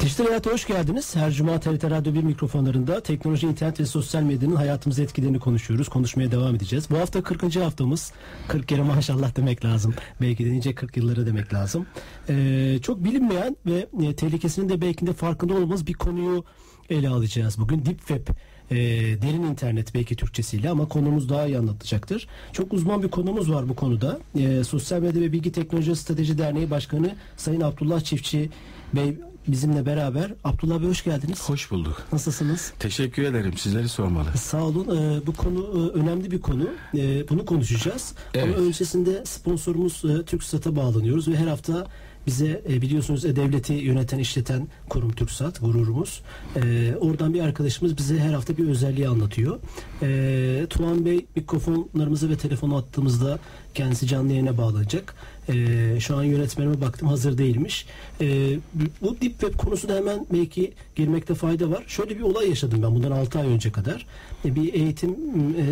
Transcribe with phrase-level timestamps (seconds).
[0.00, 1.16] Dijital Hayat'a hoş geldiniz.
[1.16, 5.88] Her cuma TRT Radyo 1 mikrofonlarında teknoloji, internet ve sosyal medyanın hayatımıza etkilerini konuşuyoruz.
[5.88, 6.90] Konuşmaya devam edeceğiz.
[6.90, 7.56] Bu hafta 40.
[7.56, 8.12] haftamız.
[8.48, 9.94] 40 kere maşallah demek lazım.
[10.20, 11.86] Belki de nice 40 yıllara demek lazım.
[12.28, 16.44] Ee, çok bilinmeyen ve e, tehlikesinin de belki de farkında olmamız bir konuyu
[16.90, 17.86] ele alacağız bugün.
[17.86, 18.26] Deep Web
[18.70, 18.76] e,
[19.22, 22.28] derin internet belki Türkçesiyle ama konumuz daha iyi anlatacaktır.
[22.52, 24.18] Çok uzman bir konumuz var bu konuda.
[24.38, 28.50] E, Sosyal Medya ve Bilgi Teknoloji Strateji Derneği Başkanı Sayın Abdullah Çiftçi
[28.94, 29.16] Bey
[29.48, 30.32] bizimle beraber.
[30.44, 31.48] Abdullah Bey hoş geldiniz.
[31.48, 32.02] Hoş bulduk.
[32.12, 32.72] Nasılsınız?
[32.78, 33.52] Teşekkür ederim.
[33.56, 34.28] Sizleri sormalı.
[34.36, 34.96] Sağ olun.
[34.96, 36.68] Ee, bu konu e, önemli bir konu.
[36.94, 38.14] Ee, bunu konuşacağız.
[38.34, 38.56] Evet.
[38.56, 41.86] Ama öncesinde sponsorumuz e, TürkSat'a bağlanıyoruz ve her hafta
[42.26, 46.22] bize e, biliyorsunuz e, devleti yöneten işleten kurum TürkSat gururumuz.
[46.56, 49.58] Ee, oradan bir arkadaşımız bize her hafta bir özelliği anlatıyor.
[50.02, 53.38] Ee, Tuğan Bey mikrofonlarımızı ve telefonu attığımızda
[53.74, 55.14] kendisi canlı yayına bağlanacak.
[55.52, 57.86] Ee, şu an yönetmenime baktım hazır değilmiş.
[58.20, 58.58] Ee,
[59.02, 61.84] bu Deep Web konusuna hemen belki girmekte fayda var.
[61.86, 64.06] Şöyle bir olay yaşadım ben bundan 6 ay önce kadar.
[64.44, 65.10] Ee, bir eğitim
[65.58, 65.64] e,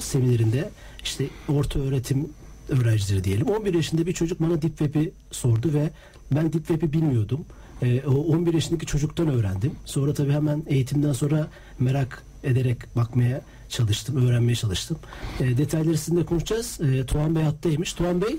[0.00, 0.70] seminerinde
[1.04, 2.28] işte orta öğretim
[2.68, 3.46] öğrencileri diyelim.
[3.46, 5.90] 11 yaşında bir çocuk bana Deep Web'i sordu ve
[6.32, 7.44] ben Deep Web'i bilmiyordum.
[7.82, 9.72] Ee, o 11 yaşındaki çocuktan öğrendim.
[9.84, 14.98] Sonra tabii hemen eğitimden sonra merak ederek bakmaya çalıştım, öğrenmeye çalıştım.
[15.40, 16.80] Ee, detayları sizinle konuşacağız.
[16.80, 17.92] Ee, Tuğan Bey hattaymış.
[17.92, 18.36] Tuğan Bey,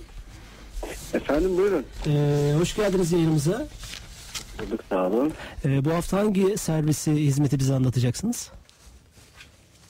[1.13, 1.83] Efendim buyurun.
[2.07, 3.67] e, hoş geldiniz yayınımıza.
[4.59, 5.31] Bulduk sağ olun.
[5.65, 8.51] E, bu hafta hangi servisi, hizmeti bize anlatacaksınız?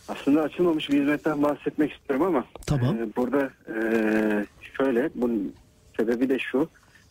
[0.07, 2.95] Aslında açılmamış bir hizmetten bahsetmek istiyorum ama Tamam.
[2.97, 3.75] e, burada e,
[4.77, 5.53] şöyle bunun
[5.97, 6.69] sebebi de şu.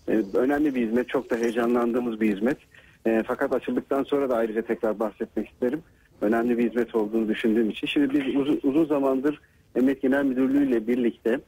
[0.09, 2.59] E, önemli bir hizmet, çok da heyecanlandığımız bir hizmet.
[3.07, 5.83] E, fakat açıldıktan sonra da ayrıca tekrar bahsetmek isterim.
[6.21, 7.87] Önemli bir hizmet olduğunu düşündüğüm için.
[7.87, 9.41] Şimdi biz uzun, uzun zamandır
[9.77, 11.41] Emniyet Genel Müdürlüğü ile birlikte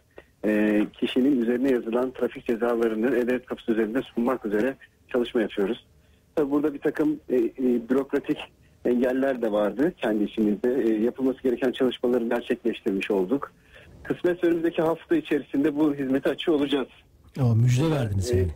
[0.45, 4.77] e, kişinin üzerine yazılan trafik cezalarını E-Devlet kapısı üzerinde sunmak üzere
[5.09, 5.87] çalışma yapıyoruz.
[6.35, 8.39] Tabii burada bir takım e, e, bürokratik
[8.85, 10.83] engeller de vardı kendi içimizde.
[10.83, 13.53] E, yapılması gereken çalışmaları gerçekleştirmiş olduk.
[14.03, 16.89] Kısmet önümüzdeki hafta içerisinde bu hizmeti açıyor olacağız.
[17.41, 18.51] O, müjde verdiniz E, yani.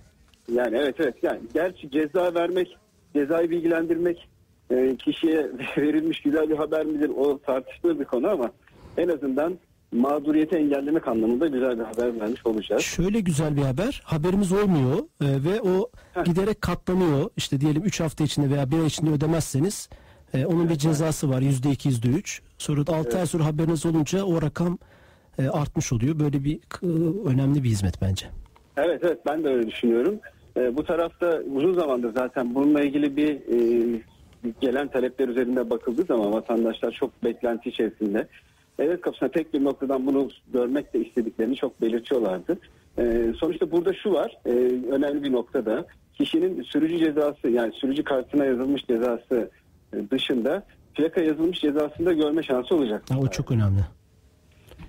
[0.53, 2.77] yani evet evet yani gerçi ceza vermek,
[3.17, 4.29] cezayı bilgilendirmek
[4.71, 5.47] e, kişiye
[5.79, 8.51] verilmiş güzel bir haber midir o tartışılır bir konu ama
[8.97, 9.59] en azından
[9.95, 12.83] mağduriyeti engellemek anlamında güzel bir haber vermiş olacağız.
[12.83, 14.03] Şöyle güzel bir haber.
[14.05, 16.25] Haberimiz olmuyor e, ve o Heh.
[16.25, 17.31] giderek katlanıyor.
[17.37, 19.89] İşte diyelim 3 hafta içinde veya 1 ay içinde ödemezseniz
[20.35, 21.43] e, onun bir cezası var.
[21.43, 22.41] %2, %3.
[22.59, 24.79] Sonra da 6 ay sonra haberiniz olunca o rakam
[25.39, 26.19] e, artmış oluyor.
[26.19, 26.87] Böyle bir e,
[27.29, 28.27] önemli bir hizmet bence.
[28.77, 30.21] Evet evet ben de öyle düşünüyorum.
[30.57, 34.01] Ee, bu tarafta uzun zamandır zaten bununla ilgili bir e,
[34.61, 38.29] gelen talepler üzerinde bakıldığı zaman vatandaşlar çok beklenti içerisinde.
[38.79, 42.59] Evet kapısına tek bir noktadan bunu görmek de istediklerini çok belirtiyorlardı.
[42.99, 44.51] Ee, sonuçta burada şu var e,
[44.91, 49.51] önemli bir noktada kişinin sürücü cezası yani sürücü kartına yazılmış cezası
[49.95, 53.03] e, dışında plaka yazılmış cezasını da görme şansı olacak.
[53.11, 53.81] Ha, o çok önemli.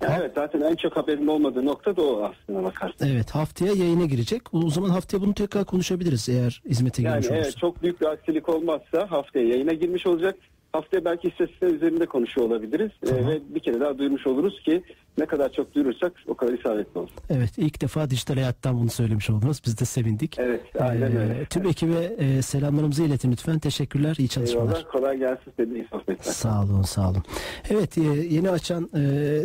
[0.01, 3.07] Yani evet zaten en çok haberin olmadığı nokta da o aslında bakarsan.
[3.07, 4.41] Evet haftaya yayına girecek.
[4.53, 7.43] O zaman haftaya bunu tekrar konuşabiliriz eğer hizmete Yani girmiş olursa.
[7.43, 10.35] evet çok büyük bir aksilik olmazsa haftaya yayına girmiş olacak.
[10.73, 12.91] Haftaya belki istatistikler üzerinde konuşuyor olabiliriz.
[13.03, 13.27] Ee, Tamam.
[13.27, 14.83] ve bir kere daha duyurmuş oluruz ki
[15.17, 17.09] ne kadar çok duyurursak o kadar isabetli olur.
[17.29, 19.61] Evet ilk defa dijital hayattan bunu söylemiş oldunuz.
[19.65, 20.39] Biz de sevindik.
[20.39, 21.45] Evet aynen Ee, öyle.
[21.45, 23.59] Tüm ekibe e, selamlarımızı iletin lütfen.
[23.59, 24.15] Teşekkürler.
[24.19, 24.67] iyi çalışmalar.
[24.67, 26.31] Eyvallah kolay gelsin size iyi sohbetler.
[26.33, 27.23] Sağ olun, sağ olun.
[27.69, 28.99] Evet, e, yeni açan e,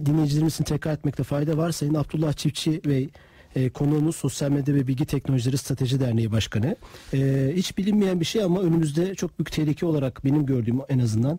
[0.07, 1.71] dinleyicilerimizin tekrar etmekte fayda var.
[1.71, 3.09] Sayın Abdullah Çiftçi Bey
[3.57, 6.77] e, konuğumuz Sosyal Medya ve Bilgi Teknolojileri Strateji Derneği Başkanı.
[7.15, 11.39] E, hiç bilinmeyen bir şey ama önümüzde çok büyük tehlike olarak benim gördüğüm en azından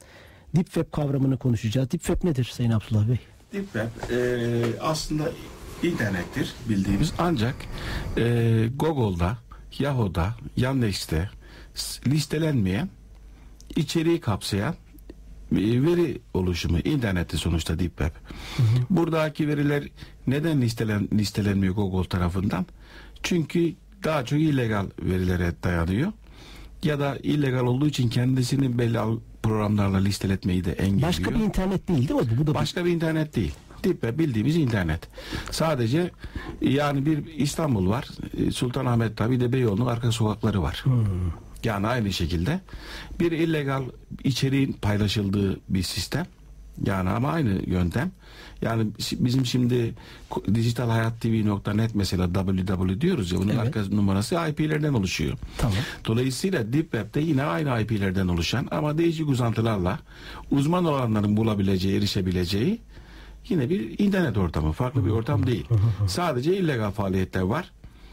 [0.55, 1.91] Deep Web kavramını konuşacağız.
[1.91, 3.19] Deep Web nedir Sayın Abdullah Bey?
[3.53, 5.31] Deep Web e, aslında
[5.83, 7.55] internettir bildiğimiz ancak
[8.17, 8.23] e,
[8.75, 9.37] Google'da,
[9.79, 11.29] Yahoo'da, Yandex'te
[12.07, 12.89] listelenmeyen
[13.75, 14.75] içeriği kapsayan
[15.51, 18.11] e, veri oluşumu internette sonuçta Deep Web.
[18.89, 19.83] Buradaki veriler
[20.27, 22.65] neden listelen, listelenmiyor Google tarafından?
[23.23, 23.73] Çünkü
[24.03, 26.11] daha çok illegal verilere dayanıyor.
[26.83, 28.99] Ya da illegal olduğu için kendisini belli
[29.43, 31.07] programlarla listeletmeyi de engelliyor.
[31.07, 32.27] Başka bir internet değil değil mi?
[32.37, 32.47] bu?
[32.47, 33.53] Da Başka bir internet değil.
[33.83, 35.07] Web bildiğimiz internet.
[35.51, 36.11] Sadece
[36.61, 38.07] yani bir İstanbul var.
[38.37, 40.83] e, Sultanahmet'te bir de Beyoğlu'nun arka sokakları var.
[41.63, 42.59] Yani aynı şekilde
[43.19, 43.83] bir illegal
[44.23, 46.25] içeriğin paylaşıldığı bir sistem.
[46.85, 48.11] Yani ama aynı yöntem.
[48.61, 49.93] Yani bizim şimdi
[50.53, 53.59] dijitalhayattv.net mesela www diyoruz ya bunun evet.
[53.59, 55.37] arka numarası IP'lerden oluşuyor.
[55.57, 55.77] Tamam.
[56.05, 59.99] Dolayısıyla Deep Web'de yine aynı IP'lerden oluşan ama değişik uzantılarla
[60.51, 62.81] uzman olanların bulabileceği, erişebileceği
[63.49, 64.71] yine bir internet ortamı.
[64.71, 65.67] Farklı bir ortam değil.
[66.07, 67.71] Sadece illegal faaliyetler var.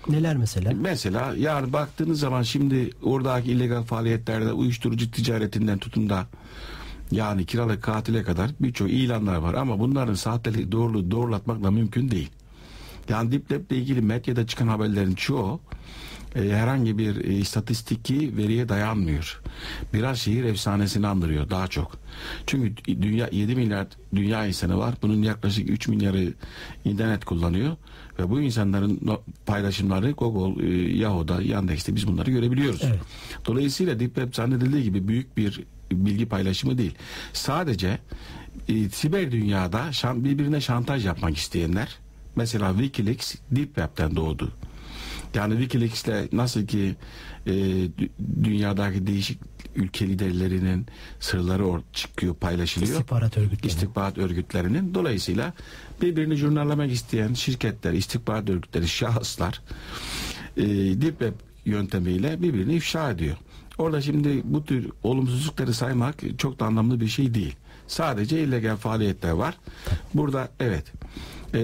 [0.08, 0.72] Neler mesela?
[0.80, 6.26] Mesela yani baktığınız zaman şimdi oradaki illegal faaliyetlerde uyuşturucu ticaretinden tutun da
[7.10, 12.30] yani kiralık katile kadar birçok ilanlar var ama bunların sahtelik doğruluğu doğrulatmak da mümkün değil.
[13.08, 15.60] Yani Deep ilgili medyada çıkan haberlerin çoğu
[16.36, 19.40] e, herhangi bir e, istatistiki veriye dayanmıyor.
[19.94, 21.96] Biraz şehir efsanesini andırıyor daha çok.
[22.46, 24.94] Çünkü dünya 7 milyar dünya insanı var.
[25.02, 26.32] Bunun yaklaşık 3 milyarı
[26.84, 27.76] internet kullanıyor
[28.18, 29.00] ve bu insanların
[29.46, 32.80] paylaşımları Google, e, Yahoo'da, Yandex'te biz bunları görebiliyoruz.
[32.84, 33.00] Evet.
[33.46, 36.94] Dolayısıyla Deep Web zannedildiği gibi büyük bir bilgi paylaşımı değil.
[37.32, 37.98] Sadece
[38.68, 41.98] e, siber dünyada şan, birbirine şantaj yapmak isteyenler
[42.36, 44.52] mesela Wikileaks Deep Web'ten doğdu.
[45.34, 46.96] Yani Wikileaks'le nasıl ki
[47.46, 47.52] e,
[48.44, 49.38] dünyadaki değişik
[49.76, 50.86] ülke liderlerinin
[51.20, 52.92] sırları or çıkıyor, paylaşılıyor.
[52.92, 53.72] İstihbarat örgütleri.
[53.72, 54.94] İstihbarat örgütlerinin.
[54.94, 55.52] Dolayısıyla
[56.02, 59.62] birbirini jurnalamak isteyen şirketler, istihbarat örgütleri, şahıslar
[60.56, 60.62] e,
[61.00, 63.36] Deep Web yöntemiyle birbirini ifşa ediyor.
[63.78, 67.56] Orada şimdi bu tür olumsuzlukları saymak çok da anlamlı bir şey değil.
[67.86, 69.58] Sadece illegal faaliyetler var.
[70.14, 70.92] Burada evet
[71.54, 71.60] e,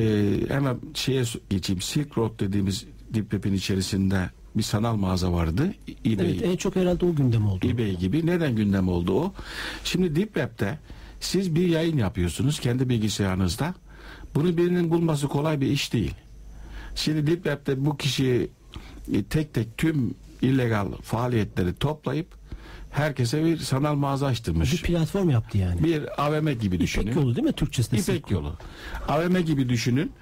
[0.48, 2.84] hemen şeye geçeyim Silk Road dediğimiz
[3.14, 5.74] Deep Web'in içerisinde bir sanal mağaza vardı.
[6.06, 7.66] eBay, evet en çok herhalde o gündem oldu.
[7.66, 8.26] eBay gibi.
[8.26, 9.32] Neden gündem oldu o?
[9.84, 10.78] Şimdi Deep Web'de
[11.20, 13.74] siz bir yayın yapıyorsunuz kendi bilgisayarınızda.
[14.34, 16.14] Bunu birinin bulması kolay bir iş değil.
[16.94, 18.50] Şimdi Deep Web'de bu kişi
[19.12, 20.14] e, tek tek tüm
[20.44, 22.26] illegal faaliyetleri toplayıp
[22.90, 24.72] herkese bir sanal mağaza açtırmış.
[24.72, 25.84] Bir platform yaptı yani.
[25.84, 27.06] Bir AVM gibi düşünün.
[27.06, 28.00] İpek yolu değil mi Türkçesinde?
[28.00, 28.56] İpek yolu.
[29.08, 30.12] AVM gibi düşünün.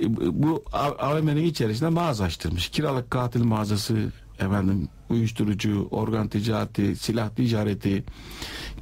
[0.00, 0.64] E, bu
[0.98, 2.68] AVM'nin içerisinde mağaza açtırmış.
[2.68, 8.04] Kiralık katil mağazası, efendim uyuşturucu, organ ticareti, silah ticareti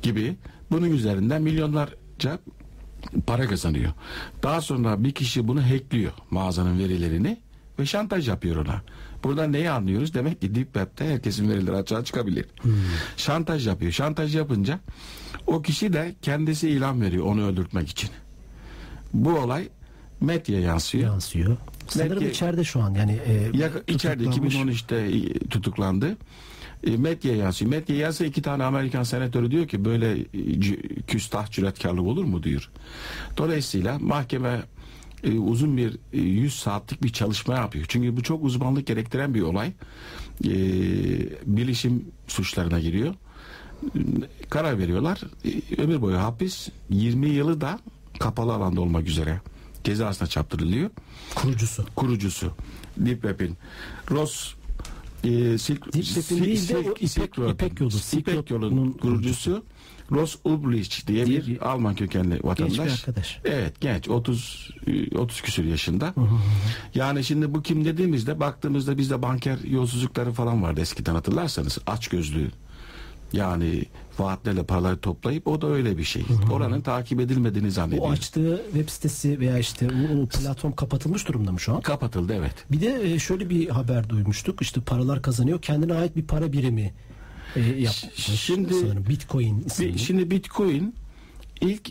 [0.03, 0.37] gibi
[0.71, 2.39] bunun üzerinden milyonlarca
[3.27, 3.93] para kazanıyor.
[4.43, 7.39] Daha sonra bir kişi bunu hackliyor mağazanın verilerini
[7.79, 8.83] ve şantaj yapıyor ona.
[9.25, 10.15] Buradan neyi anlıyoruz?
[10.15, 12.47] Demek ki Deep Web'de herkesin verileri açığa çıkabilir.
[12.63, 12.73] Hmm.
[13.17, 13.93] Şantaj yapıyor.
[13.93, 14.81] Şantaj yapınca
[15.47, 18.11] o kişi de kendisi ilan veriyor onu öldürtmek için.
[19.13, 19.69] Bu olay
[20.21, 21.05] medyaya yansıyor.
[21.05, 21.57] Yansıyor.
[21.89, 26.17] Sanırım Medya, içeride şu an yani e, ya, içeride 2013'te e, tutuklandı.
[26.87, 27.71] E, medyaya yansıyor.
[27.71, 30.27] Medyaya yazsa iki tane Amerikan senatörü diyor ki böyle e,
[31.07, 32.71] küstah cüretkarlık olur mu diyor.
[33.37, 34.63] Dolayısıyla mahkeme
[35.25, 37.85] e, uzun bir e, 100 saatlik bir çalışma yapıyor.
[37.89, 39.73] Çünkü bu çok uzmanlık gerektiren bir olay.
[40.45, 40.53] E,
[41.47, 43.15] bilişim suçlarına giriyor.
[44.51, 45.21] Karar veriyorlar.
[45.45, 47.79] E, ömür boyu hapis 20 yılı da
[48.19, 49.41] kapalı alanda olmak üzere
[49.85, 50.91] cezasına çarptırılıyor.
[51.35, 51.87] Kurucusu.
[51.97, 52.53] Kurucusu.
[52.97, 53.57] Deep Web'in.
[54.11, 54.55] Ross
[55.25, 57.93] e, Silk, Deep Web'in değil de o İpek, İpek yolu.
[58.13, 59.65] İpek yolunun kurucusu.
[60.11, 62.77] Ross Ulbricht diye, bir, bir Alman kökenli vatandaş.
[62.77, 63.41] Genç bir arkadaş.
[63.45, 64.71] Evet genç 30
[65.17, 66.15] 30 küsür yaşında.
[66.95, 72.51] Yani şimdi bu kim dediğimizde baktığımızda bizde banker yolsuzlukları falan vardı eskiden hatırlarsanız aç gözlü
[73.33, 73.85] yani
[74.19, 76.29] vaatlerle paraları toplayıp o da öyle bir şey.
[76.29, 76.53] Hı hı.
[76.53, 78.05] Oranın takip edilmediğini zannediyor.
[78.05, 81.81] O açtığı web sitesi veya işte o, o platform kapatılmış durumda mı şu an?
[81.81, 82.55] Kapatıldı evet.
[82.71, 84.63] Bir de e, şöyle bir haber duymuştuk.
[84.63, 85.63] İşte paralar kazanıyor.
[85.63, 86.95] Kendine ait bir para birimi
[87.57, 88.15] e, yapmış.
[88.17, 89.99] Şimdi sanırım Bitcoin isimli.
[89.99, 90.95] Şimdi Bitcoin
[91.61, 91.91] ilk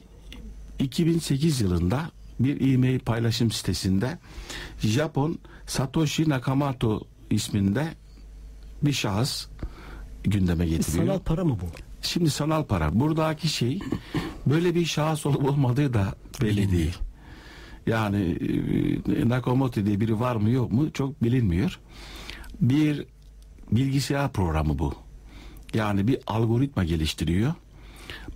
[0.80, 4.20] 2008 yılında bir e-mail paylaşım sitesinde
[4.80, 7.88] Japon Satoshi Nakamoto isminde
[8.82, 9.48] bir şahıs
[10.30, 11.06] gündeme getiriyor.
[11.08, 11.66] Sanal para mı bu?
[12.02, 13.00] Şimdi sanal para.
[13.00, 13.80] Buradaki şey
[14.46, 16.98] böyle bir şahıs olup olmadığı da belli değil.
[17.88, 18.38] Yani
[19.18, 21.80] e, Nakamoto diye biri var mı yok mu çok bilinmiyor.
[22.62, 23.06] Bir
[23.72, 24.94] bilgisayar programı bu.
[25.74, 27.54] Yani bir algoritma geliştiriyor.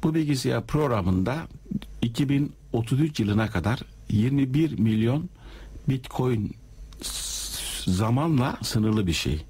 [0.03, 1.48] Bu bilgisayar programında
[2.01, 3.79] 2033 yılına kadar
[4.10, 5.29] 21 milyon
[5.89, 6.55] bitcoin
[7.86, 9.45] zamanla sınırlı bir şey.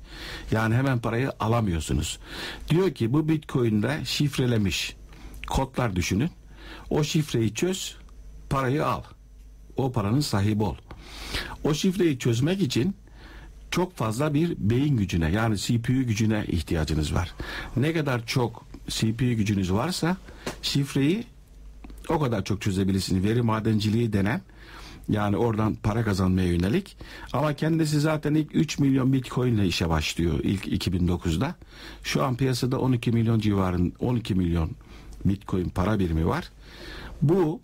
[0.51, 2.19] Yani hemen parayı alamıyorsunuz.
[2.69, 4.95] Diyor ki bu bitcoin'de şifrelemiş
[5.47, 6.29] kodlar düşünün.
[6.89, 7.95] O şifreyi çöz,
[8.49, 9.03] parayı al.
[9.77, 10.75] O paranın sahibi ol.
[11.63, 12.95] O şifreyi çözmek için
[13.71, 17.33] çok fazla bir beyin gücüne yani CPU gücüne ihtiyacınız var.
[17.75, 20.17] Ne kadar çok CPU gücünüz varsa
[20.61, 21.23] şifreyi
[22.09, 23.23] o kadar çok çözebilirsiniz.
[23.23, 24.41] Veri madenciliği denen
[25.09, 26.97] yani oradan para kazanmaya yönelik.
[27.33, 31.55] Ama kendisi zaten ilk 3 milyon bitcoin ile işe başlıyor ilk 2009'da.
[32.03, 34.71] Şu an piyasada 12 milyon civarın 12 milyon
[35.25, 36.49] bitcoin para birimi var.
[37.21, 37.61] Bu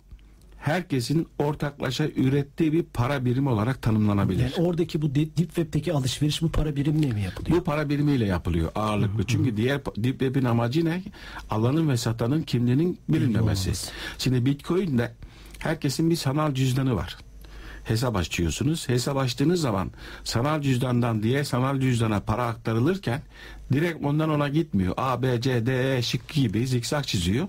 [0.58, 4.42] herkesin ortaklaşa ürettiği bir para birimi olarak tanımlanabilir.
[4.42, 7.58] Yani oradaki bu deep web'teki alışveriş bu para birimle mi yapılıyor?
[7.58, 9.26] Bu para birimiyle yapılıyor ağırlıklı.
[9.26, 11.02] Çünkü diğer deep web'in amacı ne?
[11.50, 13.90] Alanın ve satanın kimliğinin bilinmemesi.
[14.18, 15.12] Şimdi Bitcoin'de
[15.58, 17.16] herkesin bir sanal cüzdanı var.
[17.88, 18.88] Hesap açıyorsunuz.
[18.88, 19.90] Hesap açtığınız zaman
[20.24, 23.22] sanal cüzdandan diğer sanal cüzdana para aktarılırken
[23.72, 24.94] direkt ondan ona gitmiyor.
[24.96, 27.48] A, B, C, D, E şıkkı gibi zikzak çiziyor.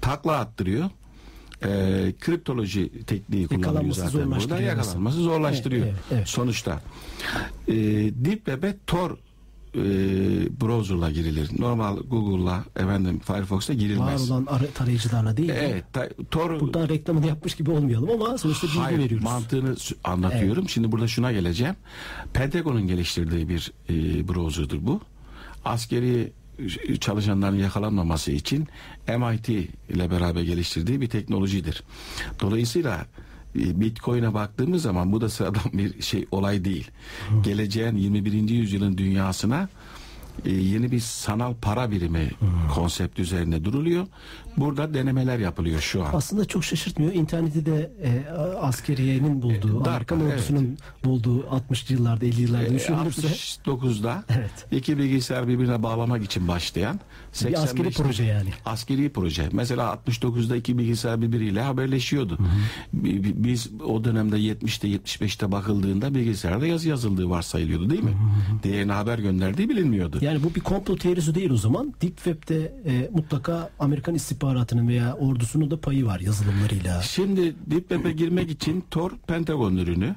[0.00, 0.90] Takla attırıyor.
[1.64, 4.60] Ee, kriptoloji tekniği Yakalanması zaten burada.
[4.60, 5.86] Yakalanması zorlaştırıyor.
[5.86, 6.28] Evet, evet, evet.
[6.28, 6.80] Sonuçta.
[7.68, 7.74] Ee,
[8.24, 9.16] Deep Web'e Tor
[9.76, 11.50] e, browser'la girilir.
[11.58, 14.30] Normal Google'la efendim Firefox'ta Var girilmez.
[14.30, 15.48] olan ara- tarayıcılarla değil.
[15.48, 19.24] Evet, ta- Tor Buradan reklamını yapmış gibi olmayalım ama sonuçta bilgi Hayır, veriyoruz.
[19.24, 20.68] mantığını anlatıyorum.
[20.68, 21.74] Şimdi burada şuna geleceğim.
[22.32, 23.94] Pentagon'un geliştirdiği bir e,
[24.28, 25.00] browser'dır bu.
[25.64, 26.32] Askeri
[26.88, 28.68] e, çalışanların yakalanmaması için
[29.08, 29.48] MIT
[29.88, 31.82] ile beraber geliştirdiği bir teknolojidir.
[32.40, 33.06] Dolayısıyla
[33.56, 36.90] Bitcoin'e baktığımız zaman bu da sıradan bir şey olay değil.
[37.42, 38.32] Geleceğin 21.
[38.48, 39.68] yüzyılın dünyasına
[40.44, 42.30] e, yeni bir sanal para birimi
[42.74, 44.06] konsept üzerine duruluyor.
[44.56, 46.10] Burada denemeler yapılıyor şu an.
[46.12, 47.12] Aslında çok şaşırtmıyor.
[47.12, 50.32] İnterneti de e, askeriyenin bulduğu, Dark, Amerikan evet.
[50.34, 53.20] ordusunun bulduğu 60'lı yıllarda, 50'li yıllarda E, düşünülürse
[53.66, 54.50] 69'da Evet.
[54.70, 57.00] iki bilgisayar birbirine bağlamak için başlayan
[57.46, 58.48] bir askeri 85'te proje yani.
[58.64, 59.48] Askeri proje.
[59.52, 62.38] Mesela 69'da iki bilgisayar birbiriyle haberleşiyordu.
[62.92, 68.16] Bi- bi- Biz o dönemde 70'te 75'te bakıldığında bilgisayarda yazı yazıldığı varsayılıyordu değil mi?
[68.62, 70.18] Diğerine haber gönderdiği bilinmiyordu.
[70.20, 71.94] Yani bu bir komplo teorisi değil o zaman.
[72.02, 74.14] Deep Web'de e, mutlaka Amerikan
[74.46, 77.02] istihbaratının veya ordusunun da payı var yazılımlarıyla.
[77.02, 80.14] Şimdi Deep Web'e girmek için Tor Pentagon ürünü.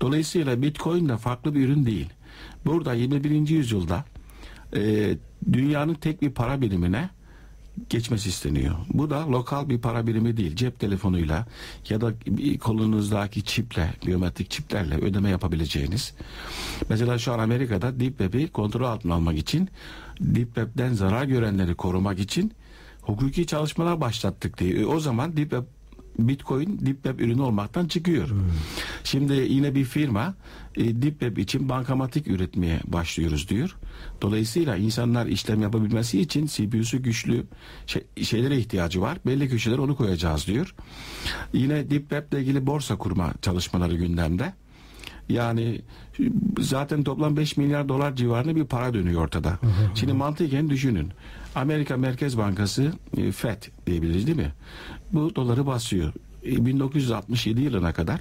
[0.00, 2.08] Dolayısıyla Bitcoin de farklı bir ürün değil.
[2.66, 3.48] Burada 21.
[3.48, 4.04] yüzyılda
[4.76, 5.16] e,
[5.52, 7.10] dünyanın tek bir para birimine
[7.88, 8.74] geçmesi isteniyor.
[8.92, 10.56] Bu da lokal bir para birimi değil.
[10.56, 11.46] Cep telefonuyla
[11.88, 12.12] ya da
[12.60, 16.14] kolunuzdaki çiple, biyometrik çiplerle ödeme yapabileceğiniz.
[16.88, 19.68] Mesela şu an Amerika'da Deep Web'i kontrol altına almak için
[20.20, 22.52] Deep Web'den zarar görenleri korumak için
[23.10, 24.70] hukuki çalışmalar başlattık diye.
[24.80, 25.62] E, O zaman Deep Web
[26.18, 28.28] Bitcoin Deep Web ürünü olmaktan çıkıyor.
[29.04, 30.34] Şimdi yine bir firma
[30.76, 33.76] e, Deep Web için bankamatik üretmeye başlıyoruz diyor.
[34.22, 37.44] Dolayısıyla insanlar işlem yapabilmesi için CPU'su güçlü
[37.86, 39.18] şey- şeylere ihtiyacı var.
[39.26, 40.74] Belli köşelere onu koyacağız diyor.
[41.52, 44.52] Yine Deep Web ile ilgili borsa kurma çalışmaları gündemde.
[45.28, 45.80] Yani
[46.58, 49.58] zaten toplam 5 milyar dolar civarında bir para dönüyor ortada.
[49.94, 51.08] Şimdi mantıken düşünün.
[51.54, 54.52] Amerika Merkez Bankası e, FED diyebiliriz değil mi?
[55.12, 56.12] Bu doları basıyor.
[56.44, 58.20] E, 1967 yılına kadar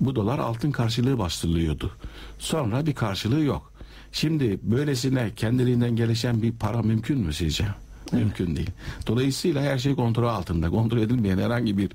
[0.00, 1.90] bu dolar altın karşılığı bastırılıyordu.
[2.38, 3.72] Sonra bir karşılığı yok.
[4.12, 7.66] Şimdi böylesine kendiliğinden gelişen bir para mümkün mü sizce?
[8.18, 8.70] Mümkün değil.
[9.06, 10.70] Dolayısıyla her şey kontrol altında.
[10.70, 11.90] Kontrol edilmeyen herhangi bir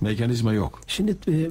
[0.00, 0.80] mekanizma yok.
[0.86, 1.48] Şimdi e, e,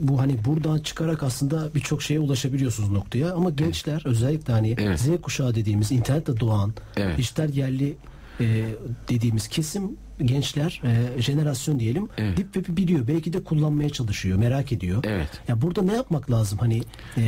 [0.00, 5.00] bu hani buradan çıkarak aslında birçok şeye ulaşabiliyorsunuz noktaya ama gençler özellikle hani Evet.
[5.00, 7.18] Z kuşağı dediğimiz internetle doğan Evet.
[7.18, 7.96] dijital yerli
[8.40, 8.64] e,
[9.08, 12.36] dediğimiz kesim gençler e, jenerasyon diyelim Evet.
[12.36, 15.04] Deep Web'i biliyor belki de kullanmaya çalışıyor merak ediyor.
[15.06, 15.28] Evet.
[15.48, 16.82] Ya burada ne yapmak lazım hani
[17.16, 17.22] e,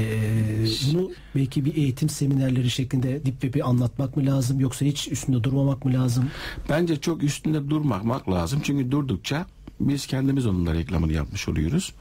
[0.93, 5.85] bunu belki bir eğitim seminerleri şeklinde Deep Web'i anlatmak mı lazım yoksa hiç üstünde durmamak
[5.85, 6.31] mı lazım?
[6.69, 8.61] Bence çok üstünde durmak lazım.
[8.63, 9.47] Çünkü durdukça
[9.81, 11.93] biz kendimiz onun da reklamını yapmış oluyoruz.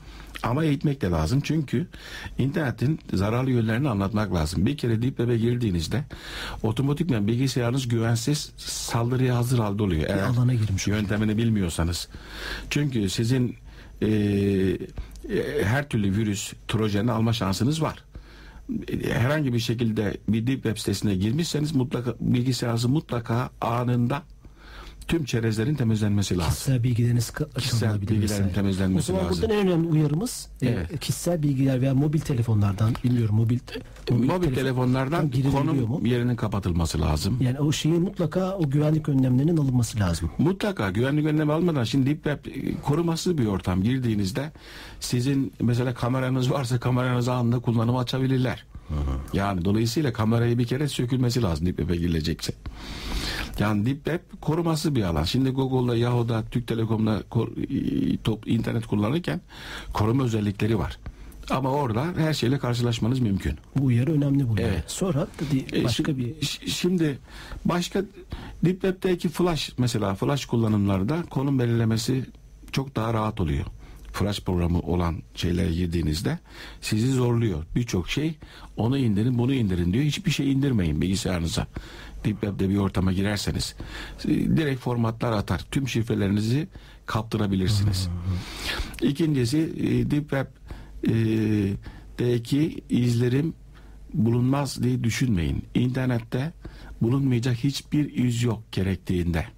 [0.44, 1.42] Ama eğitmek de lazım.
[1.44, 1.88] Çünkü
[2.38, 4.66] internetin zararlı yönlerini anlatmak lazım.
[4.66, 6.04] Bir kere Deep Web'e girdiğinizde
[6.64, 10.04] otomatikman bilgisayarınız güvensiz saldırıya hazır halde oluyor.
[10.10, 11.02] Eğer alana girmiş oluyor.
[11.02, 12.08] yöntemini bilmiyorsanız.
[12.70, 13.56] Çünkü sizin
[14.02, 14.78] e, e,
[15.64, 18.04] her türlü virüs, trojeni alma şansınız var
[19.04, 24.24] herhangi bir şekilde bir deep web sitesine girmişseniz mutlaka bilgisayarınızı mutlaka anında
[25.08, 26.52] tüm çerezlerin temizlenmesi lazım.
[26.52, 29.42] Kişisel bilgileriniz Kişisel bilgilerin temizlenmesi O zaman lazım.
[29.42, 31.00] burada en önemli uyarımız e, Evet.
[31.00, 33.60] kişisel bilgiler veya mobil telefonlardan bilmiyorum mobil
[34.12, 36.02] Mobil, telefon- telefonlardan konum mu?
[36.08, 37.38] yerinin kapatılması lazım.
[37.42, 40.32] Yani o şeyin mutlaka o güvenlik önlemlerinin alınması lazım.
[40.38, 44.52] Mutlaka güvenlik önlemi almadan şimdi deep web e, korumasız bir ortam girdiğinizde
[45.00, 48.66] sizin mesela kameranız varsa kameranızı anında kullanıma açabilirler.
[49.34, 52.54] Yani dolayısıyla kamerayı bir kere sökülmesi lazım deep web'e girilecekse.
[53.60, 55.24] Yani deep web koruması bir alan.
[55.24, 57.24] Şimdi Google'da, Yahoo'da, Türk Telekom'da
[58.24, 59.42] top, internet kullanırken
[59.94, 61.00] koruma özellikleri var.
[61.50, 63.54] Ama orada her şeyle karşılaşmanız mümkün.
[63.76, 64.62] Bu uyarı önemli burada.
[64.62, 64.84] Evet.
[64.88, 67.20] Sonra dedi başka bir şi- Şimdi
[67.66, 68.02] başka
[68.66, 72.26] Deep Web'deki flash mesela flash kullanımlarda konum belirlemesi
[72.72, 73.66] çok daha rahat oluyor.
[74.18, 76.40] Flash programı olan şeyler girdiğinizde
[76.82, 77.64] sizi zorluyor.
[77.76, 78.38] Birçok şey
[78.78, 80.06] onu indirin bunu indirin diyor.
[80.06, 81.68] Hiçbir şey indirmeyin bilgisayarınıza.
[82.26, 83.76] Deep Web'de bir ortama girerseniz
[84.26, 85.66] e, direkt formatlar atar.
[85.72, 86.68] Tüm şifrelerinizi
[87.06, 88.10] kaptırabilirsiniz.
[89.02, 90.48] İkincisi e, Deep Web
[92.20, 93.54] deki izlerim
[94.14, 95.64] bulunmaz diye düşünmeyin.
[95.74, 96.54] İnternette
[97.02, 99.57] bulunmayacak hiçbir iz yok gerektiğinde.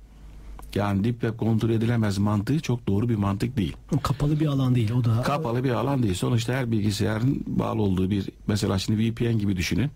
[0.75, 3.75] Yani Deep Web kontrol edilemez mantığı çok doğru bir mantık değil.
[4.03, 5.21] Kapalı bir alan değil o da.
[5.21, 6.13] Kapalı bir alan değil.
[6.13, 9.91] Sonuçta her bilgisayarın bağlı olduğu bir mesela şimdi VPN gibi düşünün.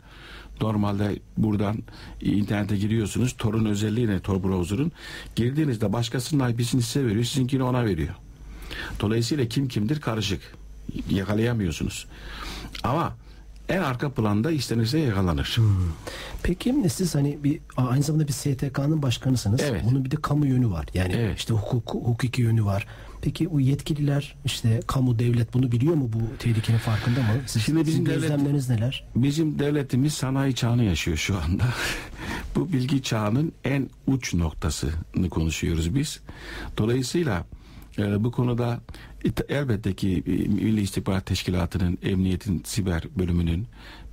[0.61, 1.77] Normalde buradan
[2.21, 3.35] internete giriyorsunuz.
[3.37, 4.19] Tor'un özelliği ne?
[4.19, 4.91] Tor browser'ın.
[5.35, 7.23] Girdiğinizde başkasının IP'sini size veriyor.
[7.23, 8.15] Sizinkini ona veriyor.
[8.99, 10.41] Dolayısıyla kim kimdir karışık.
[11.09, 12.07] Yakalayamıyorsunuz.
[12.83, 13.15] Ama
[13.69, 15.53] en arka planda istenirse yakalanır.
[15.55, 15.65] Hmm.
[16.43, 19.61] Peki siz hani bir aynı zamanda bir STK'nın başkanısınız.
[19.63, 19.83] Evet.
[19.85, 20.85] Bunun bir de kamu yönü var.
[20.93, 21.37] Yani Evet.
[21.37, 22.87] işte hukuk hukuki yönü var.
[23.21, 27.27] Peki bu yetkililer işte kamu devlet bunu biliyor mu bu tehlikenin farkında mı?
[27.45, 29.05] Siz, Şimdi bizim sizin devlet- gözlemleriniz neler?
[29.15, 31.63] Bizim devletimiz sanayi çağını yaşıyor şu anda.
[32.55, 36.19] Bu bilgi çağının en uç noktasını konuşuyoruz biz.
[36.77, 37.45] Dolayısıyla
[37.97, 38.79] e, bu konuda
[39.49, 43.67] elbette ki e, Milli İstihbarat Teşkilatı'nın, emniyetin siber bölümünün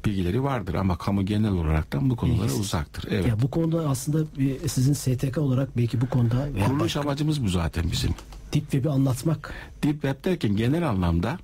[0.04, 2.60] bilgileri vardır ama kamu genel olaraktan bu konulara Bilgisiz.
[2.60, 3.04] uzaktır.
[3.10, 3.26] Evet.
[3.26, 4.24] Ya bu konuda aslında
[4.68, 8.10] sizin STK olarak belki bu konuda Kuruluş başka amacımız bu zaten bizim.
[8.52, 11.38] Deep Web'i anlatmak Deep Web derken genel anlamda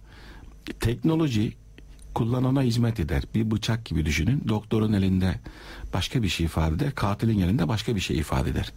[0.80, 1.52] teknoloji
[2.16, 3.22] kullanana hizmet eder.
[3.34, 4.42] Bir bıçak gibi düşünün.
[4.48, 5.34] Doktorun elinde
[5.94, 6.94] başka bir şey ifade eder.
[6.94, 8.72] Katilin elinde başka bir şey ifade eder.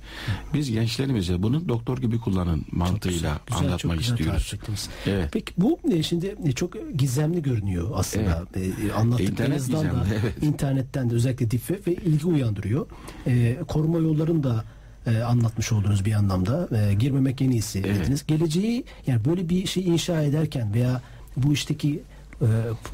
[0.53, 4.49] Biz gençlerimize bunu doktor gibi kullanın mantığıyla güzel, çok anlatmak güzel istiyoruz.
[4.49, 4.89] tarif ettiniz.
[5.05, 5.29] Evet.
[5.31, 8.45] Peki bu e, şimdi e, çok gizemli görünüyor aslında.
[8.55, 10.43] E, Anlattıklarınızdan İnternet da evet.
[10.43, 12.87] internetten de özellikle Web ve ilgi uyandırıyor.
[13.27, 14.63] E, koruma yollarını da
[15.07, 16.69] e, anlatmış oldunuz bir anlamda.
[16.77, 17.99] E, girmemek en iyisi Evet.
[17.99, 18.25] dediniz.
[18.27, 21.01] Geleceği yani böyle bir şey inşa ederken veya
[21.37, 22.03] bu işteki
[22.41, 22.47] e,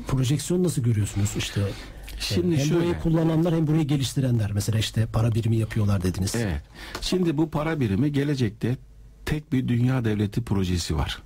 [0.08, 1.34] projeksiyonu nasıl görüyorsunuz?
[1.38, 2.82] İşte e, Şimdi hem şöyle.
[2.82, 4.52] burayı kullananlar hem burayı geliştirenler.
[4.52, 6.36] Mesela işte para birimi yapıyorlar dediniz.
[6.36, 6.62] Evet.
[7.02, 8.78] Şimdi bu para birimi gelecekte
[9.26, 11.22] tek bir dünya devleti projesi var.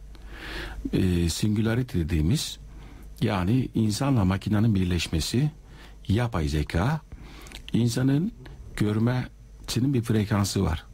[0.94, 2.58] Ee, singularity dediğimiz
[3.22, 5.52] yani insanla makinenin birleşmesi
[6.08, 7.02] yapay zeka
[7.74, 8.32] insanın
[8.78, 10.86] görmesinin bir frekansı var.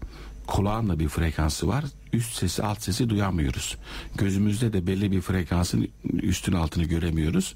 [0.47, 1.85] Kulağın da bir frekansı var.
[2.13, 3.77] Üst sesi alt sesi duyamıyoruz.
[4.17, 7.55] Gözümüzde de belli bir frekansın üstün altını göremiyoruz.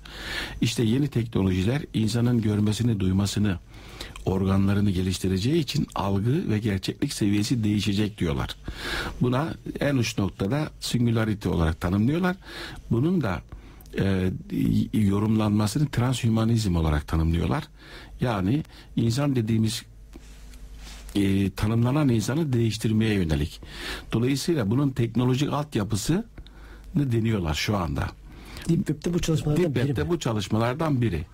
[0.61, 3.59] İşte yeni teknolojiler insanın görmesini duymasını
[4.25, 8.55] organlarını geliştireceği için algı ve gerçeklik seviyesi değişecek diyorlar.
[9.21, 12.35] Buna en uç noktada singularity olarak tanımlıyorlar.
[12.91, 13.41] Bunun da
[13.97, 14.31] e,
[14.93, 17.63] yorumlanmasını transhümanizm olarak tanımlıyorlar.
[18.21, 18.63] Yani
[18.95, 19.83] insan dediğimiz
[21.15, 23.61] e, tanımlanan insanı değiştirmeye yönelik.
[24.13, 26.25] Dolayısıyla bunun teknolojik altyapısı
[26.95, 28.07] ne deniyorlar şu anda.
[28.69, 30.09] Deep Web'de bu çalışmalardan Deep biri Web'de mi?
[30.09, 31.25] bu çalışmalardan biri.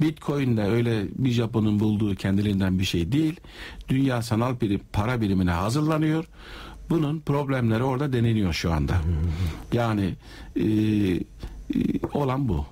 [0.00, 3.40] Bitcoin de öyle bir Japon'un bulduğu kendiliğinden bir şey değil.
[3.88, 6.24] Dünya sanal birim, para birimine hazırlanıyor.
[6.90, 8.94] Bunun problemleri orada deneniyor şu anda.
[9.72, 10.14] Yani
[10.56, 11.22] e, e,
[12.12, 12.66] olan bu.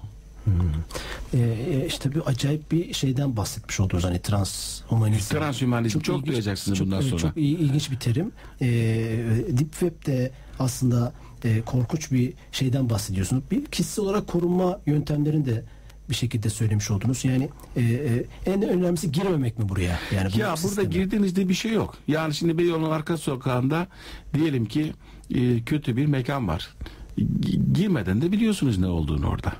[1.34, 5.34] Ee, işte bir acayip bir şeyden bahsetmiş oldunuz hani transhumanizm.
[5.34, 7.20] Transhümanizm çok duyacaksınız çok, bundan evet, sonra.
[7.20, 8.32] Çok il- ilginç bir terim.
[8.60, 8.66] Ee,
[9.48, 11.12] Deep Web de aslında
[11.44, 13.42] e, korkunç bir şeyden bahsediyorsunuz.
[13.50, 15.64] Bir kişisel olarak korunma yöntemlerini de
[16.10, 17.24] bir şekilde söylemiş oldunuz.
[17.24, 19.98] Yani e, e, en önemlisi girmemek mi buraya?
[20.14, 20.88] Yani bu Ya burada sisteme?
[20.88, 21.96] girdiğinizde bir şey yok.
[22.08, 23.86] Yani şimdi Beyoğlu'nun arka sokağında
[24.34, 24.92] diyelim ki
[25.34, 26.74] e, kötü bir mekan var.
[27.16, 29.52] G- girmeden de biliyorsunuz ne olduğunu orada.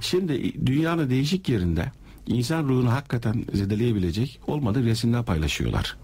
[0.00, 1.92] Şimdi dünyanın değişik yerinde
[2.26, 5.96] insan ruhunu hakikaten zedeleyebilecek olmadığı resimler paylaşıyorlar.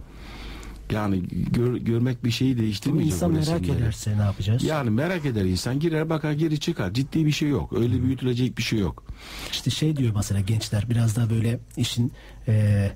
[0.92, 1.22] Yani
[1.52, 3.82] gör- görmek bir şeyi Ama değiştirmeyecek insan o merak resimleri.
[3.82, 4.64] ederse ne yapacağız?
[4.64, 6.92] Yani merak eder insan girer bakar geri çıkar.
[6.94, 7.72] Ciddi bir şey yok.
[7.72, 9.04] Öyle büyütülecek bir şey yok.
[9.52, 12.12] İşte şey diyor mesela gençler biraz daha böyle işin
[12.48, 12.90] e,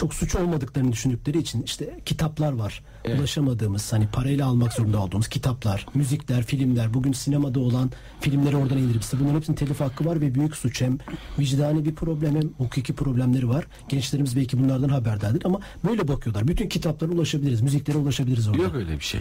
[0.00, 2.82] çok suç olmadıklarını düşündükleri için işte kitaplar var.
[3.04, 3.18] Evet.
[3.18, 9.02] Ulaşamadığımız hani parayla almak zorunda olduğumuz kitaplar, müzikler, filmler, bugün sinemada olan filmleri oradan indirip
[9.20, 10.98] bunların hepsinin telif hakkı var ve büyük suç hem
[11.38, 13.66] vicdani bir problem hem hukuki problemleri var.
[13.88, 16.48] Gençlerimiz belki bunlardan haberdardır ama böyle bakıyorlar.
[16.48, 18.62] Bütün kitaplara ulaşabiliriz, müziklere ulaşabiliriz orada.
[18.62, 19.20] Yok öyle bir şey.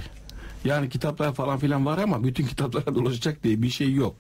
[0.66, 4.16] Yani kitaplar falan filan var ama bütün kitaplara dolaşacak diye bir şey yok.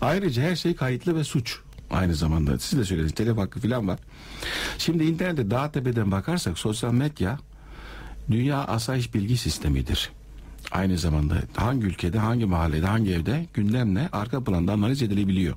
[0.00, 1.58] Ayrıca her şey kayıtlı ve suç.
[1.90, 3.98] Aynı zamanda siz de söylediniz telef hakkı filan var.
[4.78, 7.38] Şimdi internette daha tepeden bakarsak sosyal medya
[8.30, 10.10] dünya asayiş bilgi sistemidir.
[10.76, 15.56] Aynı zamanda hangi ülkede, hangi mahallede, hangi evde gündemle arka planda analiz edilebiliyor.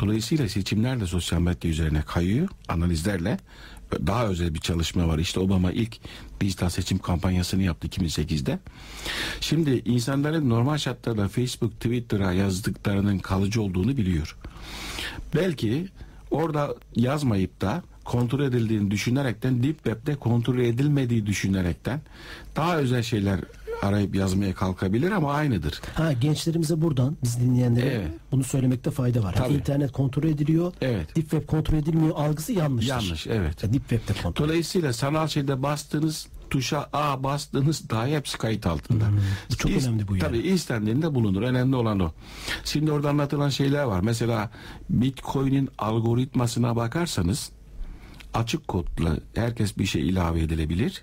[0.00, 3.38] Dolayısıyla seçimler de sosyal medya üzerine kayıyor analizlerle
[4.06, 5.18] daha özel bir çalışma var.
[5.18, 5.96] İşte Obama ilk
[6.40, 8.58] dijital seçim kampanyasını yaptı 2008'de.
[9.40, 14.36] Şimdi insanların normal şartlarda Facebook, Twitter'a yazdıklarının kalıcı olduğunu biliyor.
[15.34, 15.88] Belki
[16.30, 22.00] orada yazmayıp da kontrol edildiğini düşünerekten Deep Web'de kontrol edilmediği düşünerekten
[22.56, 23.40] daha özel şeyler
[23.84, 25.80] arayıp yazmaya kalkabilir ama aynıdır.
[25.94, 28.08] Ha gençlerimize buradan biz dinleyenlere Evet.
[28.32, 29.34] bunu söylemekte fayda var.
[29.34, 29.54] Yani Tabii.
[29.58, 30.72] internet kontrol ediliyor.
[30.80, 31.16] Evet.
[31.16, 32.90] Deep web kontrol edilmiyor algısı yanlıştır.
[32.94, 33.62] Yanlış, evet.
[33.62, 34.44] Ya Deep web'de kontrol.
[34.48, 39.04] Dolayısıyla sanal şeyde bastığınız tuşa A bastığınız dahi hepsi kayıt altında.
[39.50, 40.20] bu çok önemli bu yani.
[40.26, 41.42] Tabii istendiğinde bulunur.
[41.42, 42.12] Önemli olan o.
[42.64, 44.00] Şimdi orada anlatılan şeyler var.
[44.00, 44.50] Mesela
[44.90, 47.50] Bitcoin'in algoritmasına bakarsanız
[48.34, 51.02] açık kodla herkes bir şey ilave edilebilir.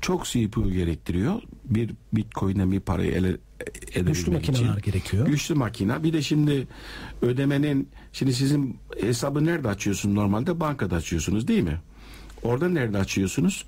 [0.00, 1.42] Çok CPU gerektiriyor.
[1.64, 3.28] Bir Bitcoin'e bir parayı ele
[3.92, 4.82] edebilmek Güçlü makineler için.
[4.92, 5.26] gerekiyor.
[5.26, 6.02] Güçlü makine.
[6.02, 6.68] Bir de şimdi
[7.22, 10.60] ödemenin şimdi sizin hesabı nerede açıyorsunuz normalde?
[10.60, 11.80] Bankada açıyorsunuz değil mi?
[12.42, 13.64] Orada nerede açıyorsunuz?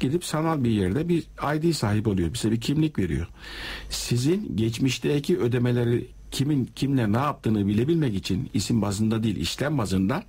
[0.00, 1.22] Gidip sanal bir yerde bir
[1.56, 2.34] ID sahibi oluyor.
[2.34, 3.26] Bize bir kimlik veriyor.
[3.90, 10.24] Sizin geçmişteki ödemeleri kimin kimle ne yaptığını bilebilmek için isim bazında değil işlem bazında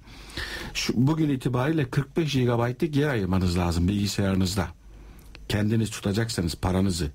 [0.73, 4.67] şu, bugün itibariyle 45 GB'lık yer ayırmanız lazım bilgisayarınızda
[5.49, 7.07] kendiniz tutacaksanız paranızı.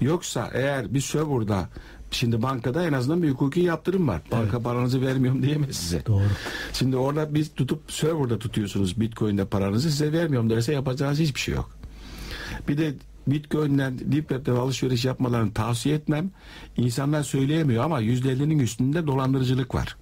[0.00, 1.68] Yoksa eğer bir serverda
[2.10, 4.22] şimdi bankada en azından bir hukuki yaptırım var.
[4.32, 6.06] Banka paranızı vermiyorum diyemez size.
[6.06, 6.24] Doğru.
[6.72, 11.70] Şimdi orada biz tutup serverda tutuyorsunuz Bitcoin'de paranızı size vermiyorum derse yapacağınız hiçbir şey yok.
[12.68, 12.94] Bir de
[13.26, 16.30] Bitcoin'den Deep Web'den alışveriş yapmalarını tavsiye etmem.
[16.76, 19.96] İnsanlar söyleyemiyor ama %50'nin üstünde dolandırıcılık var.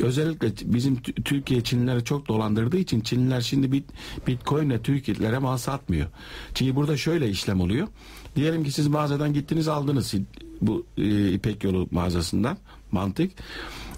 [0.00, 3.84] Özellikle bizim Türkiye Çinlileri çok dolandırdığı için Çinliler şimdi bit,
[4.26, 6.06] Bitcoin'le Türkiye'lilere mal satmıyor.
[6.54, 7.88] Çünkü burada şöyle işlem oluyor.
[8.36, 10.14] Diyelim ki siz mağazadan gittiniz aldınız
[10.60, 12.58] bu e, İpek Yolu mağazasından
[12.92, 13.32] mantık.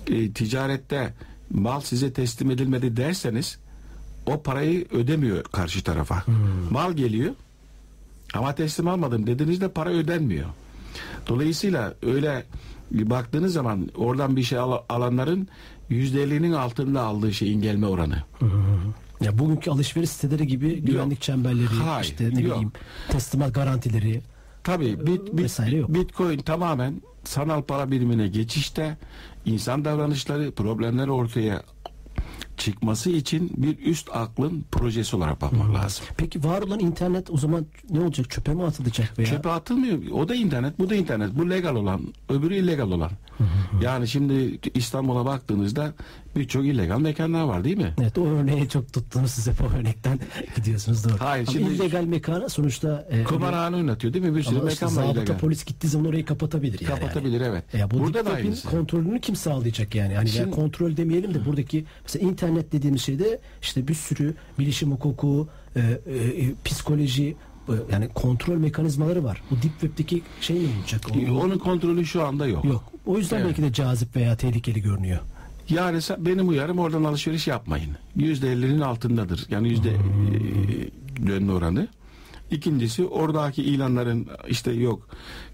[0.07, 1.15] E, ticarette
[1.51, 3.59] mal size teslim edilmedi derseniz
[4.27, 6.25] o parayı ödemiyor karşı tarafa.
[6.71, 7.35] Mal geliyor
[8.35, 10.47] ama teslim almadım dediğinizde para ödenmiyor.
[11.29, 12.45] Dolayısıyla öyle
[12.91, 15.49] baktığınız zaman oradan bir şey al- alanların
[15.91, 18.23] %50'nin altında aldığı şeyin gelme oranı.
[19.21, 22.37] Ya bugünkü alışveriş siteleri gibi güvenlik çemberleri, Hayır, işte ne yok.
[22.53, 22.73] bileyim
[23.09, 24.21] teslimat garantileri.
[24.65, 25.95] Tabii bit, bit, Vesaire yok.
[25.95, 28.97] Bitcoin tamamen sanal para birimine geçişte
[29.45, 31.63] insan davranışları problemleri ortaya
[32.61, 36.05] çıkması için bir üst aklın projesi olarak bakmak lazım.
[36.17, 38.31] Peki var olan internet o zaman ne olacak?
[38.31, 39.29] Çöpe mi atılacak veya?
[39.29, 39.99] Çöpe atılmıyor.
[40.13, 41.39] O da internet, bu da internet.
[41.39, 43.11] Bu legal olan, öbürü illegal olan.
[43.83, 45.93] yani şimdi İstanbul'a baktığınızda
[46.37, 47.95] birçok illegal mekanlar var değil mi?
[48.01, 50.19] Evet o örneği çok tuttunuz size bu örnekten
[50.57, 51.15] gidiyorsunuz doğru.
[51.19, 54.37] Hayır, Ama şimdi- illegal mekana sonuçta e, Kumarhane oynatıyor değil mi?
[54.37, 55.39] Bir sürü ama işte mekan var zabıta illegal.
[55.39, 57.01] polis gittiği zaman orayı kapatabilir yani.
[57.01, 57.75] Kapatabilir, evet.
[57.75, 58.69] Ya bu Burada da aynısı.
[58.69, 60.15] kontrolünü kim sağlayacak yani?
[60.15, 64.93] Hani ya Şimdi- kontrol demeyelim de buradaki mesela internet dediğimiz şeyde işte bir sürü bilişim
[64.93, 67.37] hukuku, e, e, psikoloji
[67.69, 69.43] e, yani kontrol mekanizmaları var.
[69.51, 71.01] Bu deep web'deki şey ne olacak?
[71.31, 72.65] O- Onun kontrolü şu anda yok.
[72.65, 72.85] Yok.
[73.07, 73.47] O yüzden Evet.
[73.47, 75.19] belki de cazip veya tehlikeli görünüyor.
[75.69, 77.91] Yani benim uyarım oradan alışveriş yapmayın.
[78.17, 79.47] Yüzde ellinin altındadır.
[79.51, 79.97] Yani yüzde e,
[81.27, 81.89] dönme oranı.
[82.51, 85.09] İkincisi oradaki ilanların işte yok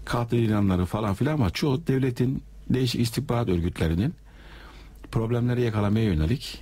[0.05, 4.13] katil ilanları falan filan ama çoğu devletin değişik istihbarat örgütlerinin
[5.11, 6.61] problemleri yakalamaya yönelik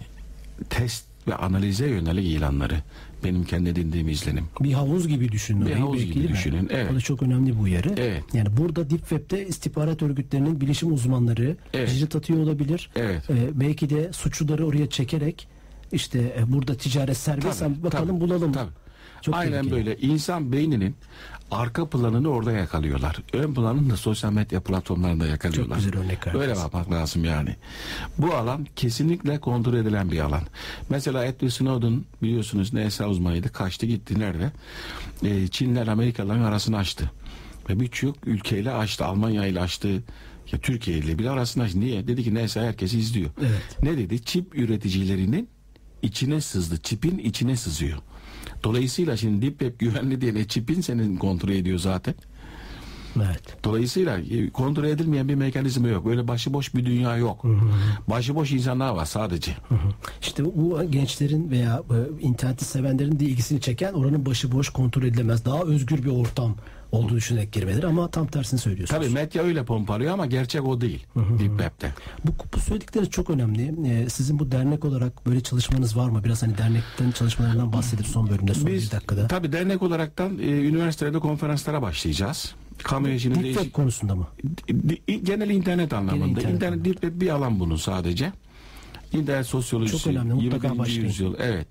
[0.69, 2.75] test ve analize yönelik ilanları.
[3.23, 4.45] Benim kendi edindiğim izlenim.
[4.59, 5.65] Bir havuz gibi düşünün.
[5.65, 6.29] Bir havuz belki gibi mi?
[6.29, 6.91] düşünün, evet.
[6.91, 7.93] O da çok önemli bu uyarı.
[7.97, 8.23] Evet.
[8.33, 11.89] Yani burada Deep Web'de istihbarat örgütlerinin bilişim uzmanları Evet.
[11.89, 12.89] cirit atıyor olabilir.
[12.95, 13.29] Evet.
[13.29, 15.47] Ee, belki de suçluları oraya çekerek
[15.91, 18.51] işte e, burada ticaret serbest Tabii, bakalım tabii, bulalım.
[18.53, 18.71] tabii.
[19.25, 19.71] Çok Aynen tehlikeli.
[19.85, 19.97] böyle.
[19.97, 20.95] İnsan beyninin
[21.51, 23.17] arka planını orada yakalıyorlar.
[23.33, 25.75] Ön planını da sosyal medya platformlarında yakalıyorlar.
[25.75, 26.47] Çok güzel örnek verdiniz.
[26.47, 27.55] Böyle bakmak lazım yani.
[28.17, 30.41] Bu alan kesinlikle kontrol edilen bir alan.
[30.89, 33.51] Mesela Edward Snowden biliyorsunuz NSA uzmanıydı.
[33.51, 34.51] Kaçtı gitti nerede?
[35.23, 37.11] Ee, Çinler Amerikalıların arasını açtı.
[37.69, 39.05] Ve birçok ülkeyle açtı.
[39.05, 40.03] Almanya ile açtı.
[40.51, 41.79] Ya Türkiye ile bile arasını açtı.
[41.79, 42.07] Niye?
[42.07, 43.29] Dedi ki NSA herkesi izliyor.
[43.39, 43.77] Evet.
[43.83, 44.23] Ne dedi?
[44.23, 45.49] Çip üreticilerinin
[46.01, 46.77] içine sızdı.
[46.83, 47.97] Çipin içine sızıyor.
[48.63, 52.15] Dolayısıyla şimdi Deep Web güvenli diye ne çipin senin kontrol ediyor zaten.
[53.17, 53.63] Evet.
[53.63, 56.05] Dolayısıyla e, kontrol edilmeyen bir mekanizma yok.
[56.05, 57.45] Böyle başıboş bir dünya yok.
[58.07, 59.51] Başıboş insanlar var sadece.
[60.21, 65.45] İşte bu gençlerin veya e, interneti sevenlerin de ilgisini çeken oranın başıboş kontrol edilemez.
[65.45, 66.55] Daha özgür bir ortam
[66.95, 69.01] olduğu düşünerek girmeleri ama tam tersini söylüyorsunuz.
[69.01, 71.05] Tabii medya öyle pompalıyor ama gerçek o değil.
[71.15, 71.91] Deep Web'de.
[72.25, 73.89] Bu, bu söyledikleriniz çok önemli.
[73.89, 76.23] Ee, sizin bu dernek olarak böyle çalışmanız var mı?
[76.23, 79.27] Biraz hani dernekten çalışmalarından bahsedip son bölümde son bir dakikada.
[79.27, 82.55] tabii dernek olaraktan e, üniversitelerde konferanslara başlayacağız.
[83.35, 83.73] Deep değişik...
[83.73, 84.27] konusunda mı?
[85.23, 86.25] Genel internet anlamında.
[86.25, 86.85] internet internet.
[86.85, 88.31] Deep Web bir alan bunun sadece.
[89.19, 90.79] İnternet sosyolojisi, Çok önemli, mutlaka 21.
[90.79, 91.03] başlayın.
[91.03, 91.67] yüzyıl, evet.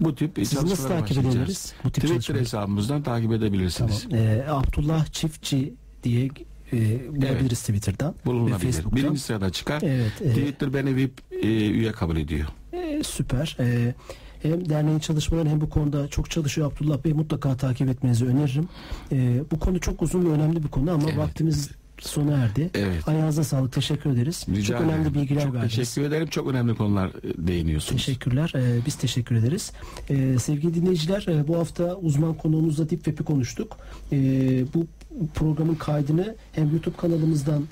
[0.00, 1.72] bu tip Sizi nasıl takip edebiliriz?
[1.84, 2.42] Bu tip Twitter çalışmaları.
[2.44, 4.06] hesabımızdan takip edebilirsiniz.
[4.10, 4.24] Tamam.
[4.26, 6.28] Ee, Abdullah Çiftçi diye
[6.72, 8.58] e, bulabiliriz Twitter'dan ve Bulunabilir.
[8.72, 8.96] Facebook'tan.
[8.96, 9.82] Birinci sırada çıkar.
[9.84, 12.46] Evet, e, Twitter beni VIP e, üye kabul ediyor.
[12.72, 13.56] e, süper.
[13.60, 13.94] E,
[14.42, 17.12] hem derneğin çalışmalarını hem bu konuda çok çalışıyor Abdullah Bey.
[17.12, 18.68] Mutlaka takip etmenizi öneririm.
[19.12, 21.18] E, bu konu çok uzun ve önemli bir konu ama Evet.
[21.18, 21.70] vaktimiz
[22.00, 22.70] sona erdi.
[22.74, 23.08] Evet.
[23.08, 23.72] Ayağınıza sağlık.
[23.72, 24.46] Teşekkür ederiz.
[24.48, 25.74] Rica çok önemli bilgiler Çok verdiniz.
[25.76, 26.26] teşekkür ederim.
[26.28, 28.06] Çok önemli konular e, değiniyorsunuz.
[28.06, 28.52] Teşekkürler.
[28.56, 29.72] Ee, biz teşekkür ederiz.
[30.10, 33.76] Ee, sevgili dinleyiciler e, bu hafta uzman konuğumuzla Deep Web'i konuştuk.
[34.12, 34.86] Ee, bu
[35.34, 37.64] programın kaydını hem YouTube kanalımızdan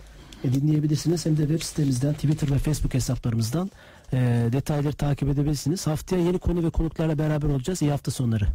[0.45, 3.71] e, dinleyebilirsiniz hem de web sitemizden, Twitter ve Facebook hesaplarımızdan
[4.13, 5.87] e, detayları takip edebilirsiniz.
[5.87, 7.83] Haftaya yeni konu ve konuklarla beraber olacağız.
[7.83, 8.47] İyi hafta sonları.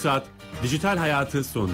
[0.00, 0.26] TürkSat
[0.62, 1.72] Dijital Hayatı sundu.